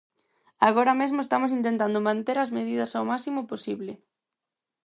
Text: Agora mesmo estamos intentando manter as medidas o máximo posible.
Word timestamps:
Agora 0.67 0.93
mesmo 1.01 1.19
estamos 1.21 1.51
intentando 1.59 2.05
manter 2.07 2.37
as 2.39 2.53
medidas 2.57 2.91
o 3.01 3.07
máximo 3.11 3.41
posible. 3.51 3.91